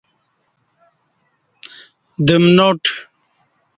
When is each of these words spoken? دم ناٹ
دم 2.25 2.43
ناٹ 2.57 2.81